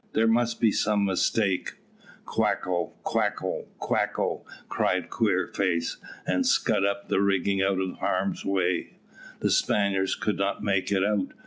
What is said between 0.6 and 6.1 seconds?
some mistake." "Quacko Quacko Quacko," cried Queerface,